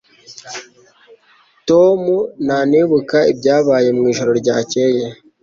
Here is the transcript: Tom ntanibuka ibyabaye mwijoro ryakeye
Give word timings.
Tom 1.67 1.99
ntanibuka 2.45 3.17
ibyabaye 3.31 3.89
mwijoro 3.97 4.31
ryakeye 4.41 5.05